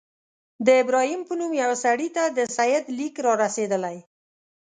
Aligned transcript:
د 0.65 0.67
ابراهیم 0.83 1.21
په 1.27 1.33
نوم 1.39 1.51
یوه 1.61 1.77
سړي 1.85 2.09
ته 2.15 2.23
د 2.37 2.39
سید 2.57 2.85
لیک 2.97 3.15
را 3.25 3.33
رسېدلی. 3.43 3.97